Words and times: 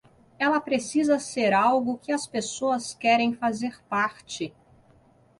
Ela 0.39 0.59
precisa 0.59 1.19
ser 1.19 1.53
algo 1.53 1.99
que 1.99 2.11
as 2.11 2.25
pessoas 2.25 2.95
querem 2.95 3.35
fazer 3.35 3.83
parte. 3.83 4.51